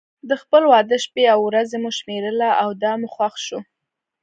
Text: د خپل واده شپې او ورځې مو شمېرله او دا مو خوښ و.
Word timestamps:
د 0.29 0.31
خپل 0.41 0.63
واده 0.71 0.97
شپې 1.05 1.23
او 1.33 1.39
ورځې 1.49 1.77
مو 1.83 1.89
شمېرله 1.97 2.49
او 2.61 2.69
دا 2.83 2.91
مو 2.99 3.07
خوښ 3.15 3.45
و. 3.55 3.59